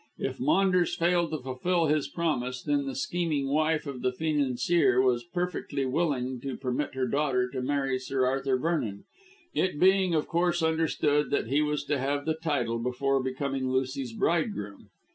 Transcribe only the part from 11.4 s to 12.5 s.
he was to have the